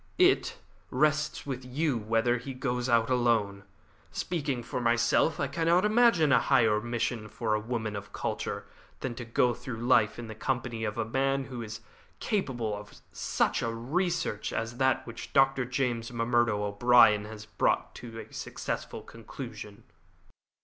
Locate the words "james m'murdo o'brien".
15.65-17.25